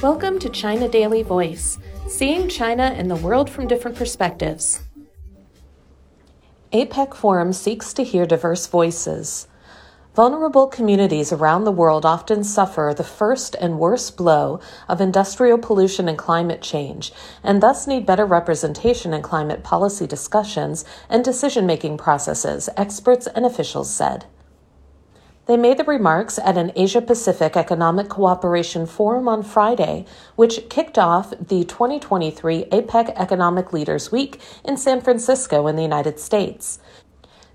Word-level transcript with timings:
Welcome 0.00 0.38
to 0.38 0.48
China 0.48 0.88
Daily 0.88 1.24
Voice, 1.24 1.76
seeing 2.06 2.48
China 2.48 2.84
and 2.84 3.10
the 3.10 3.16
world 3.16 3.50
from 3.50 3.66
different 3.66 3.96
perspectives. 3.96 4.80
APEC 6.72 7.16
Forum 7.16 7.52
seeks 7.52 7.92
to 7.94 8.04
hear 8.04 8.24
diverse 8.24 8.68
voices. 8.68 9.48
Vulnerable 10.14 10.68
communities 10.68 11.32
around 11.32 11.64
the 11.64 11.72
world 11.72 12.06
often 12.06 12.44
suffer 12.44 12.94
the 12.96 13.02
first 13.02 13.56
and 13.60 13.80
worst 13.80 14.16
blow 14.16 14.60
of 14.88 15.00
industrial 15.00 15.58
pollution 15.58 16.08
and 16.08 16.16
climate 16.16 16.62
change, 16.62 17.12
and 17.42 17.60
thus 17.60 17.88
need 17.88 18.06
better 18.06 18.24
representation 18.24 19.12
in 19.12 19.20
climate 19.20 19.64
policy 19.64 20.06
discussions 20.06 20.84
and 21.08 21.24
decision 21.24 21.66
making 21.66 21.98
processes, 21.98 22.68
experts 22.76 23.26
and 23.26 23.44
officials 23.44 23.92
said. 23.92 24.26
They 25.48 25.56
made 25.56 25.78
the 25.78 25.84
remarks 25.84 26.38
at 26.38 26.58
an 26.58 26.72
Asia 26.76 27.00
Pacific 27.00 27.56
Economic 27.56 28.10
Cooperation 28.10 28.84
Forum 28.84 29.28
on 29.28 29.42
Friday, 29.42 30.04
which 30.36 30.68
kicked 30.68 30.98
off 30.98 31.30
the 31.30 31.64
2023 31.64 32.66
APEC 32.66 33.14
Economic 33.16 33.72
Leaders 33.72 34.12
Week 34.12 34.42
in 34.62 34.76
San 34.76 35.00
Francisco 35.00 35.66
in 35.66 35.76
the 35.76 35.82
United 35.82 36.20
States. 36.20 36.80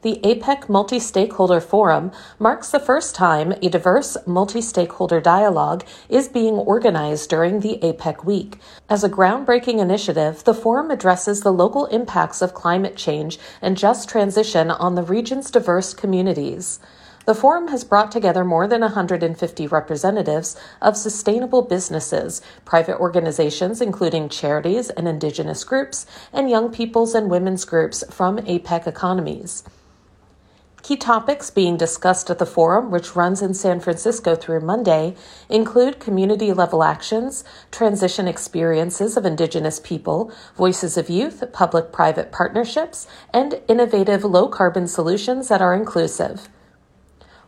The 0.00 0.20
APEC 0.24 0.70
Multi 0.70 0.98
Stakeholder 0.98 1.60
Forum 1.60 2.12
marks 2.38 2.70
the 2.70 2.80
first 2.80 3.14
time 3.14 3.52
a 3.60 3.68
diverse 3.68 4.16
multi 4.26 4.62
stakeholder 4.62 5.20
dialogue 5.20 5.84
is 6.08 6.28
being 6.28 6.54
organized 6.54 7.28
during 7.28 7.60
the 7.60 7.78
APEC 7.82 8.24
week. 8.24 8.56
As 8.88 9.04
a 9.04 9.10
groundbreaking 9.10 9.80
initiative, 9.80 10.44
the 10.44 10.54
forum 10.54 10.90
addresses 10.90 11.42
the 11.42 11.52
local 11.52 11.84
impacts 11.86 12.40
of 12.40 12.54
climate 12.54 12.96
change 12.96 13.38
and 13.60 13.76
just 13.76 14.08
transition 14.08 14.70
on 14.70 14.94
the 14.94 15.02
region's 15.02 15.50
diverse 15.50 15.92
communities. 15.92 16.80
The 17.24 17.36
forum 17.36 17.68
has 17.68 17.84
brought 17.84 18.10
together 18.10 18.44
more 18.44 18.66
than 18.66 18.80
150 18.80 19.66
representatives 19.68 20.56
of 20.80 20.96
sustainable 20.96 21.62
businesses, 21.62 22.42
private 22.64 22.98
organizations, 22.98 23.80
including 23.80 24.28
charities 24.28 24.90
and 24.90 25.06
indigenous 25.06 25.62
groups, 25.62 26.04
and 26.32 26.50
young 26.50 26.72
people's 26.72 27.14
and 27.14 27.30
women's 27.30 27.64
groups 27.64 28.02
from 28.10 28.38
APEC 28.38 28.88
economies. 28.88 29.62
Key 30.82 30.96
topics 30.96 31.48
being 31.48 31.76
discussed 31.76 32.28
at 32.28 32.40
the 32.40 32.46
forum, 32.46 32.90
which 32.90 33.14
runs 33.14 33.40
in 33.40 33.54
San 33.54 33.78
Francisco 33.78 34.34
through 34.34 34.58
Monday, 34.58 35.14
include 35.48 36.00
community 36.00 36.52
level 36.52 36.82
actions, 36.82 37.44
transition 37.70 38.26
experiences 38.26 39.16
of 39.16 39.24
Indigenous 39.24 39.78
people, 39.78 40.32
voices 40.56 40.96
of 40.96 41.08
youth, 41.08 41.44
public 41.52 41.92
private 41.92 42.32
partnerships, 42.32 43.06
and 43.32 43.60
innovative 43.68 44.24
low 44.24 44.48
carbon 44.48 44.88
solutions 44.88 45.46
that 45.46 45.62
are 45.62 45.72
inclusive. 45.72 46.48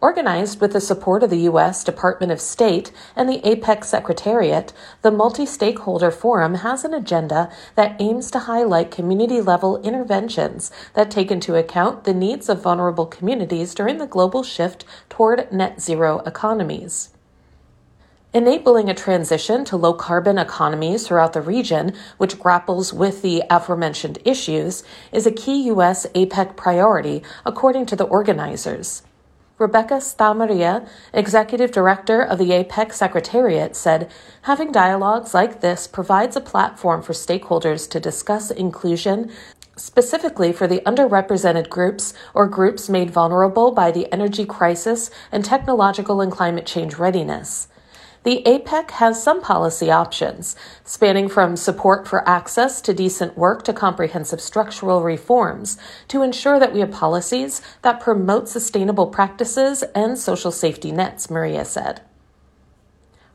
Organized 0.00 0.60
with 0.60 0.74
the 0.74 0.80
support 0.80 1.24
of 1.24 1.30
the 1.30 1.40
U.S. 1.50 1.82
Department 1.82 2.30
of 2.30 2.40
State 2.40 2.92
and 3.16 3.28
the 3.28 3.40
APEC 3.40 3.84
Secretariat, 3.84 4.72
the 5.02 5.10
Multi 5.10 5.44
Stakeholder 5.44 6.12
Forum 6.12 6.56
has 6.56 6.84
an 6.84 6.94
agenda 6.94 7.50
that 7.74 8.00
aims 8.00 8.30
to 8.30 8.38
highlight 8.40 8.92
community 8.92 9.40
level 9.40 9.82
interventions 9.82 10.70
that 10.94 11.10
take 11.10 11.32
into 11.32 11.56
account 11.56 12.04
the 12.04 12.14
needs 12.14 12.48
of 12.48 12.62
vulnerable 12.62 13.06
communities 13.06 13.74
during 13.74 13.98
the 13.98 14.06
global 14.06 14.44
shift 14.44 14.84
toward 15.08 15.50
net 15.52 15.80
zero 15.80 16.20
economies. 16.20 17.10
Enabling 18.32 18.88
a 18.88 18.94
transition 18.94 19.64
to 19.64 19.76
low 19.76 19.94
carbon 19.94 20.38
economies 20.38 21.08
throughout 21.08 21.32
the 21.32 21.40
region, 21.40 21.92
which 22.18 22.38
grapples 22.38 22.92
with 22.92 23.22
the 23.22 23.42
aforementioned 23.50 24.20
issues, 24.24 24.84
is 25.10 25.26
a 25.26 25.32
key 25.32 25.64
U.S. 25.64 26.06
APEC 26.14 26.54
priority, 26.54 27.20
according 27.44 27.84
to 27.86 27.96
the 27.96 28.04
organizers. 28.04 29.02
Rebecca 29.58 30.00
Sta 30.00 30.34
Maria, 30.34 30.86
executive 31.12 31.72
director 31.72 32.22
of 32.22 32.38
the 32.38 32.50
APEC 32.50 32.92
Secretariat, 32.92 33.74
said 33.74 34.08
having 34.42 34.70
dialogues 34.70 35.34
like 35.34 35.60
this 35.60 35.88
provides 35.88 36.36
a 36.36 36.40
platform 36.40 37.02
for 37.02 37.12
stakeholders 37.12 37.90
to 37.90 37.98
discuss 37.98 38.52
inclusion, 38.52 39.32
specifically 39.76 40.52
for 40.52 40.68
the 40.68 40.80
underrepresented 40.86 41.68
groups 41.68 42.14
or 42.34 42.46
groups 42.46 42.88
made 42.88 43.10
vulnerable 43.10 43.72
by 43.72 43.90
the 43.90 44.12
energy 44.12 44.44
crisis 44.44 45.10
and 45.32 45.44
technological 45.44 46.20
and 46.20 46.30
climate 46.30 46.66
change 46.66 46.96
readiness. 46.96 47.66
The 48.24 48.42
APEC 48.44 48.90
has 48.92 49.22
some 49.22 49.40
policy 49.40 49.90
options, 49.90 50.56
spanning 50.84 51.28
from 51.28 51.56
support 51.56 52.08
for 52.08 52.28
access 52.28 52.80
to 52.82 52.92
decent 52.92 53.38
work 53.38 53.62
to 53.64 53.72
comprehensive 53.72 54.40
structural 54.40 55.02
reforms, 55.02 55.78
to 56.08 56.22
ensure 56.22 56.58
that 56.58 56.72
we 56.72 56.80
have 56.80 56.90
policies 56.90 57.62
that 57.82 58.00
promote 58.00 58.48
sustainable 58.48 59.06
practices 59.06 59.82
and 59.94 60.18
social 60.18 60.50
safety 60.50 60.90
nets, 60.90 61.30
Maria 61.30 61.64
said. 61.64 62.00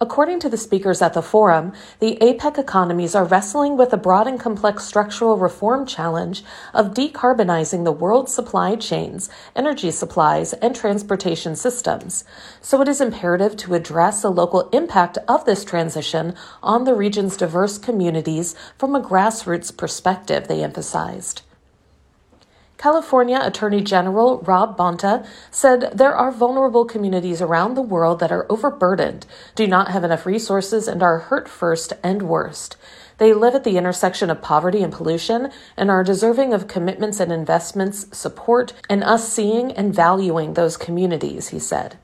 According 0.00 0.40
to 0.40 0.48
the 0.48 0.56
speakers 0.56 1.00
at 1.00 1.14
the 1.14 1.22
forum, 1.22 1.72
the 2.00 2.18
APEC 2.20 2.58
economies 2.58 3.14
are 3.14 3.24
wrestling 3.24 3.76
with 3.76 3.92
a 3.92 3.96
broad 3.96 4.26
and 4.26 4.40
complex 4.40 4.84
structural 4.84 5.36
reform 5.36 5.86
challenge 5.86 6.42
of 6.74 6.94
decarbonizing 6.94 7.84
the 7.84 7.92
world's 7.92 8.34
supply 8.34 8.74
chains, 8.74 9.30
energy 9.54 9.92
supplies, 9.92 10.52
and 10.54 10.74
transportation 10.74 11.54
systems. 11.54 12.24
So 12.60 12.82
it 12.82 12.88
is 12.88 13.00
imperative 13.00 13.56
to 13.58 13.74
address 13.74 14.22
the 14.22 14.32
local 14.32 14.68
impact 14.70 15.16
of 15.28 15.44
this 15.44 15.64
transition 15.64 16.34
on 16.60 16.84
the 16.84 16.94
region's 16.94 17.36
diverse 17.36 17.78
communities 17.78 18.56
from 18.76 18.96
a 18.96 19.00
grassroots 19.00 19.74
perspective, 19.74 20.48
they 20.48 20.64
emphasized. 20.64 21.42
California 22.76 23.40
Attorney 23.42 23.80
General 23.80 24.38
Rob 24.40 24.76
Bonta 24.76 25.26
said 25.50 25.90
there 25.94 26.14
are 26.14 26.30
vulnerable 26.30 26.84
communities 26.84 27.40
around 27.40 27.74
the 27.74 27.82
world 27.82 28.18
that 28.20 28.32
are 28.32 28.46
overburdened, 28.50 29.26
do 29.54 29.66
not 29.66 29.88
have 29.90 30.04
enough 30.04 30.26
resources, 30.26 30.88
and 30.88 31.02
are 31.02 31.18
hurt 31.18 31.48
first 31.48 31.92
and 32.02 32.22
worst. 32.22 32.76
They 33.18 33.32
live 33.32 33.54
at 33.54 33.64
the 33.64 33.76
intersection 33.76 34.28
of 34.28 34.42
poverty 34.42 34.82
and 34.82 34.92
pollution 34.92 35.50
and 35.76 35.90
are 35.90 36.02
deserving 36.02 36.52
of 36.52 36.66
commitments 36.66 37.20
and 37.20 37.30
investments, 37.32 38.06
support, 38.16 38.72
and 38.90 39.04
us 39.04 39.32
seeing 39.32 39.72
and 39.72 39.94
valuing 39.94 40.54
those 40.54 40.76
communities, 40.76 41.48
he 41.48 41.60
said. 41.60 41.96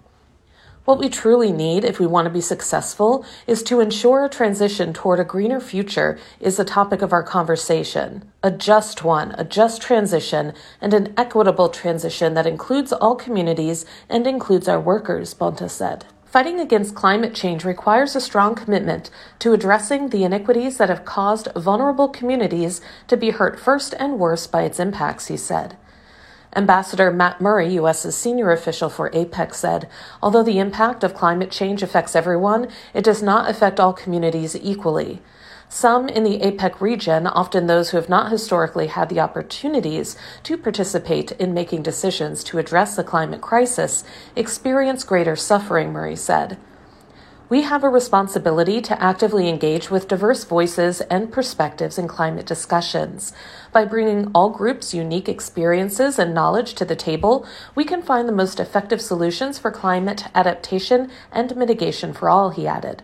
What 0.86 0.98
we 0.98 1.10
truly 1.10 1.52
need 1.52 1.84
if 1.84 2.00
we 2.00 2.06
want 2.06 2.24
to 2.24 2.30
be 2.30 2.40
successful 2.40 3.24
is 3.46 3.62
to 3.64 3.80
ensure 3.80 4.24
a 4.24 4.30
transition 4.30 4.94
toward 4.94 5.20
a 5.20 5.24
greener 5.24 5.60
future 5.60 6.18
is 6.40 6.56
the 6.56 6.64
topic 6.64 7.02
of 7.02 7.12
our 7.12 7.22
conversation. 7.22 8.30
A 8.42 8.50
just 8.50 9.04
one, 9.04 9.34
a 9.36 9.44
just 9.44 9.82
transition, 9.82 10.54
and 10.80 10.94
an 10.94 11.12
equitable 11.18 11.68
transition 11.68 12.32
that 12.32 12.46
includes 12.46 12.94
all 12.94 13.14
communities 13.14 13.84
and 14.08 14.26
includes 14.26 14.68
our 14.68 14.80
workers, 14.80 15.34
Bonta 15.34 15.68
said. 15.68 16.06
Fighting 16.24 16.58
against 16.58 16.94
climate 16.94 17.34
change 17.34 17.64
requires 17.64 18.16
a 18.16 18.20
strong 18.20 18.54
commitment 18.54 19.10
to 19.40 19.52
addressing 19.52 20.08
the 20.08 20.24
inequities 20.24 20.78
that 20.78 20.88
have 20.88 21.04
caused 21.04 21.48
vulnerable 21.54 22.08
communities 22.08 22.80
to 23.08 23.18
be 23.18 23.30
hurt 23.30 23.60
first 23.60 23.94
and 23.98 24.18
worst 24.18 24.50
by 24.50 24.62
its 24.62 24.80
impacts, 24.80 25.26
he 25.26 25.36
said. 25.36 25.76
Ambassador 26.56 27.12
Matt 27.12 27.40
Murray, 27.40 27.74
U.S.'s 27.74 28.16
senior 28.16 28.50
official 28.50 28.88
for 28.88 29.10
APEC, 29.10 29.54
said 29.54 29.88
Although 30.22 30.42
the 30.42 30.58
impact 30.58 31.04
of 31.04 31.14
climate 31.14 31.50
change 31.50 31.82
affects 31.82 32.16
everyone, 32.16 32.68
it 32.92 33.04
does 33.04 33.22
not 33.22 33.48
affect 33.48 33.78
all 33.78 33.92
communities 33.92 34.56
equally. 34.56 35.22
Some 35.68 36.08
in 36.08 36.24
the 36.24 36.40
APEC 36.40 36.80
region, 36.80 37.28
often 37.28 37.68
those 37.68 37.90
who 37.90 37.96
have 37.96 38.08
not 38.08 38.32
historically 38.32 38.88
had 38.88 39.08
the 39.08 39.20
opportunities 39.20 40.16
to 40.42 40.58
participate 40.58 41.30
in 41.32 41.54
making 41.54 41.84
decisions 41.84 42.42
to 42.44 42.58
address 42.58 42.96
the 42.96 43.04
climate 43.04 43.40
crisis, 43.40 44.02
experience 44.34 45.04
greater 45.04 45.36
suffering, 45.36 45.92
Murray 45.92 46.16
said. 46.16 46.58
We 47.50 47.62
have 47.62 47.82
a 47.82 47.88
responsibility 47.88 48.80
to 48.80 49.02
actively 49.02 49.48
engage 49.48 49.90
with 49.90 50.06
diverse 50.06 50.44
voices 50.44 51.00
and 51.00 51.32
perspectives 51.32 51.98
in 51.98 52.06
climate 52.06 52.46
discussions. 52.46 53.32
By 53.72 53.86
bringing 53.86 54.30
all 54.32 54.50
groups' 54.50 54.94
unique 54.94 55.28
experiences 55.28 56.16
and 56.16 56.32
knowledge 56.32 56.74
to 56.74 56.84
the 56.84 56.94
table, 56.94 57.44
we 57.74 57.84
can 57.84 58.02
find 58.02 58.28
the 58.28 58.32
most 58.32 58.60
effective 58.60 59.00
solutions 59.00 59.58
for 59.58 59.72
climate 59.72 60.26
adaptation 60.32 61.10
and 61.32 61.56
mitigation 61.56 62.12
for 62.12 62.30
all, 62.30 62.50
he 62.50 62.68
added. 62.68 63.02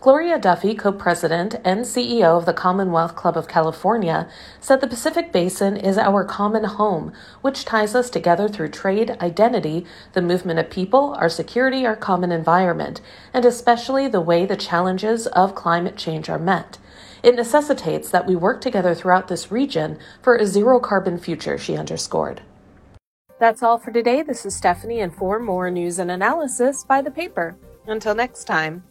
Gloria 0.00 0.38
Duffy, 0.38 0.74
co 0.74 0.92
president 0.92 1.56
and 1.62 1.80
CEO 1.80 2.38
of 2.38 2.46
the 2.46 2.54
Commonwealth 2.54 3.14
Club 3.14 3.36
of 3.36 3.48
California, 3.48 4.30
said 4.58 4.80
the 4.80 4.86
Pacific 4.86 5.30
Basin 5.30 5.76
is 5.76 5.98
our 5.98 6.24
common 6.24 6.64
home, 6.64 7.12
which 7.42 7.66
ties 7.66 7.94
us 7.94 8.08
together 8.08 8.48
through 8.48 8.70
trade, 8.70 9.10
identity, 9.20 9.84
the 10.14 10.22
movement 10.22 10.58
of 10.58 10.70
people, 10.70 11.14
our 11.18 11.28
security, 11.28 11.84
our 11.84 11.96
common 11.96 12.32
environment, 12.32 13.02
and 13.34 13.44
especially 13.44 14.08
the 14.08 14.22
way 14.22 14.46
the 14.46 14.56
challenges 14.56 15.26
of 15.26 15.54
climate 15.54 15.98
change 15.98 16.30
are 16.30 16.38
met. 16.38 16.78
It 17.22 17.36
necessitates 17.36 18.08
that 18.08 18.26
we 18.26 18.34
work 18.34 18.62
together 18.62 18.94
throughout 18.94 19.28
this 19.28 19.52
region 19.52 19.98
for 20.22 20.34
a 20.34 20.46
zero 20.46 20.80
carbon 20.80 21.18
future, 21.18 21.58
she 21.58 21.76
underscored. 21.76 22.40
That's 23.38 23.62
all 23.62 23.76
for 23.76 23.92
today. 23.92 24.22
This 24.22 24.46
is 24.46 24.56
Stephanie, 24.56 25.00
and 25.00 25.14
for 25.14 25.38
more 25.38 25.70
news 25.70 25.98
and 25.98 26.10
analysis, 26.10 26.84
buy 26.84 27.02
the 27.02 27.10
paper. 27.10 27.54
Until 27.86 28.14
next 28.14 28.44
time. 28.44 28.82